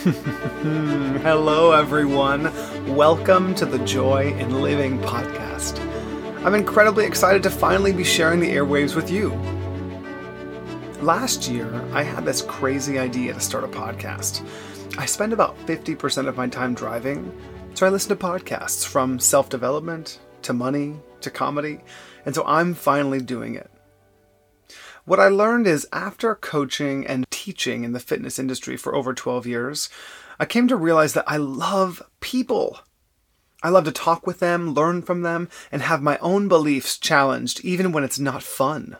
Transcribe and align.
Hello, 1.20 1.72
everyone. 1.72 2.44
Welcome 2.96 3.54
to 3.56 3.66
the 3.66 3.78
Joy 3.80 4.32
in 4.38 4.62
Living 4.62 4.98
podcast. 5.00 5.78
I'm 6.42 6.54
incredibly 6.54 7.04
excited 7.04 7.42
to 7.42 7.50
finally 7.50 7.92
be 7.92 8.02
sharing 8.02 8.40
the 8.40 8.50
airwaves 8.50 8.96
with 8.96 9.10
you. 9.10 9.28
Last 11.02 11.50
year, 11.50 11.70
I 11.92 12.02
had 12.02 12.24
this 12.24 12.40
crazy 12.40 12.98
idea 12.98 13.34
to 13.34 13.40
start 13.40 13.62
a 13.62 13.68
podcast. 13.68 14.48
I 14.96 15.04
spend 15.04 15.34
about 15.34 15.58
50% 15.66 16.28
of 16.28 16.36
my 16.38 16.48
time 16.48 16.72
driving, 16.72 17.30
so 17.74 17.86
I 17.86 17.90
listen 17.90 18.16
to 18.16 18.24
podcasts 18.24 18.86
from 18.86 19.18
self 19.18 19.50
development 19.50 20.18
to 20.42 20.54
money 20.54 20.94
to 21.20 21.30
comedy, 21.30 21.82
and 22.24 22.34
so 22.34 22.42
I'm 22.46 22.72
finally 22.72 23.20
doing 23.20 23.54
it. 23.54 23.70
What 25.04 25.20
I 25.20 25.28
learned 25.28 25.66
is 25.66 25.86
after 25.92 26.34
coaching 26.36 27.06
and 27.06 27.29
teaching 27.50 27.82
in 27.82 27.90
the 27.90 27.98
fitness 27.98 28.38
industry 28.38 28.76
for 28.76 28.94
over 28.94 29.12
12 29.12 29.44
years, 29.44 29.88
I 30.38 30.44
came 30.44 30.68
to 30.68 30.76
realize 30.76 31.14
that 31.14 31.24
I 31.26 31.36
love 31.36 32.00
people. 32.20 32.78
I 33.60 33.70
love 33.70 33.86
to 33.86 33.90
talk 33.90 34.24
with 34.24 34.38
them, 34.38 34.72
learn 34.72 35.02
from 35.02 35.22
them, 35.22 35.48
and 35.72 35.82
have 35.82 36.00
my 36.00 36.16
own 36.18 36.46
beliefs 36.46 36.96
challenged 36.96 37.58
even 37.64 37.90
when 37.90 38.04
it's 38.04 38.20
not 38.20 38.44
fun. 38.44 38.98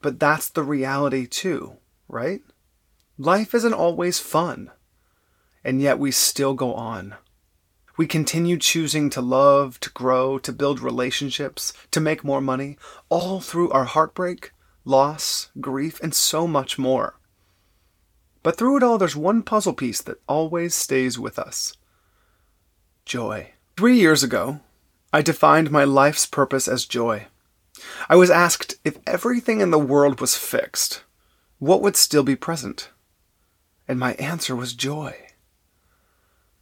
But 0.00 0.18
that's 0.18 0.48
the 0.48 0.62
reality 0.62 1.26
too, 1.26 1.76
right? 2.08 2.40
Life 3.18 3.54
isn't 3.54 3.74
always 3.74 4.18
fun. 4.18 4.70
And 5.62 5.82
yet 5.82 5.98
we 5.98 6.12
still 6.12 6.54
go 6.54 6.72
on. 6.72 7.14
We 7.98 8.06
continue 8.06 8.56
choosing 8.56 9.10
to 9.10 9.20
love, 9.20 9.78
to 9.80 9.90
grow, 9.90 10.38
to 10.38 10.50
build 10.50 10.80
relationships, 10.80 11.74
to 11.90 12.00
make 12.00 12.24
more 12.24 12.40
money, 12.40 12.78
all 13.10 13.42
through 13.42 13.70
our 13.70 13.84
heartbreak, 13.84 14.52
loss, 14.84 15.50
grief, 15.60 16.00
and 16.00 16.14
so 16.14 16.46
much 16.46 16.78
more. 16.78 17.14
But 18.42 18.56
through 18.56 18.78
it 18.78 18.82
all, 18.82 18.98
there's 18.98 19.16
one 19.16 19.42
puzzle 19.42 19.72
piece 19.72 20.02
that 20.02 20.20
always 20.28 20.74
stays 20.74 21.18
with 21.18 21.38
us 21.38 21.76
joy. 23.04 23.50
Three 23.76 23.98
years 23.98 24.22
ago, 24.22 24.60
I 25.12 25.22
defined 25.22 25.70
my 25.70 25.84
life's 25.84 26.26
purpose 26.26 26.68
as 26.68 26.84
joy. 26.84 27.26
I 28.08 28.16
was 28.16 28.30
asked 28.30 28.76
if 28.84 28.98
everything 29.06 29.60
in 29.60 29.70
the 29.70 29.78
world 29.78 30.20
was 30.20 30.36
fixed, 30.36 31.02
what 31.58 31.82
would 31.82 31.96
still 31.96 32.22
be 32.22 32.36
present? 32.36 32.90
And 33.88 33.98
my 33.98 34.14
answer 34.14 34.54
was 34.54 34.72
joy. 34.72 35.16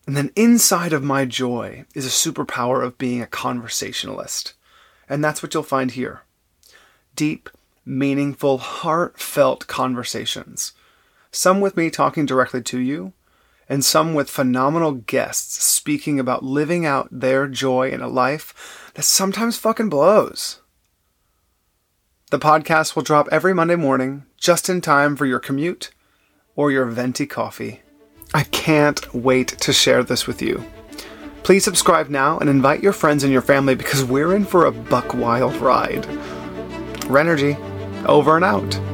And 0.06 0.16
then 0.16 0.32
inside 0.34 0.92
of 0.92 1.02
my 1.02 1.24
joy 1.24 1.84
is 1.94 2.06
a 2.06 2.08
superpower 2.08 2.84
of 2.84 2.98
being 2.98 3.22
a 3.22 3.26
conversationalist. 3.26 4.54
And 5.08 5.22
that's 5.22 5.42
what 5.42 5.54
you'll 5.54 5.62
find 5.62 5.92
here 5.92 6.22
deep, 7.14 7.50
meaningful, 7.84 8.58
heartfelt 8.58 9.66
conversations. 9.66 10.72
Some 11.30 11.60
with 11.60 11.76
me 11.76 11.90
talking 11.90 12.26
directly 12.26 12.62
to 12.62 12.78
you, 12.78 13.12
and 13.68 13.84
some 13.84 14.14
with 14.14 14.28
phenomenal 14.28 14.92
guests 14.92 15.62
speaking 15.62 16.18
about 16.18 16.42
living 16.42 16.84
out 16.84 17.08
their 17.10 17.46
joy 17.46 17.90
in 17.90 18.00
a 18.00 18.08
life 18.08 18.90
that 18.94 19.04
sometimes 19.04 19.56
fucking 19.56 19.88
blows. 19.88 20.60
The 22.30 22.38
podcast 22.38 22.94
will 22.94 23.02
drop 23.02 23.28
every 23.30 23.54
Monday 23.54 23.76
morning, 23.76 24.24
just 24.36 24.68
in 24.68 24.80
time 24.80 25.16
for 25.16 25.26
your 25.26 25.38
commute 25.38 25.90
or 26.56 26.70
your 26.70 26.86
venti 26.86 27.26
coffee. 27.26 27.80
I 28.34 28.44
can't 28.44 29.12
wait 29.14 29.48
to 29.60 29.72
share 29.72 30.02
this 30.02 30.26
with 30.26 30.40
you. 30.42 30.64
Please 31.42 31.64
subscribe 31.64 32.08
now 32.08 32.38
and 32.38 32.50
invite 32.50 32.82
your 32.82 32.92
friends 32.92 33.24
and 33.24 33.32
your 33.32 33.42
family 33.42 33.74
because 33.74 34.04
we're 34.04 34.36
in 34.36 34.44
for 34.44 34.66
a 34.66 34.72
buck 34.72 35.14
wild 35.14 35.56
ride. 35.56 36.04
Renergy, 37.06 37.56
over 38.06 38.36
and 38.36 38.44
out. 38.44 38.89